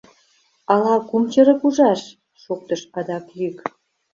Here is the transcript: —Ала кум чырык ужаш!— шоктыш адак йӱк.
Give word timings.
—Ала 0.73 0.95
кум 1.09 1.23
чырык 1.31 1.61
ужаш!— 1.67 2.01
шоктыш 2.41 2.81
адак 2.97 3.25
йӱк. 3.39 3.57